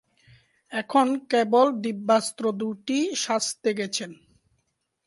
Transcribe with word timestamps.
এখন 0.71 1.07
কেবল 1.29 1.67
দিব্যাস্ত্র 1.83 2.43
দুটি 2.53 2.99
সাজতে 3.15 3.69
গেছেন। 3.73 4.11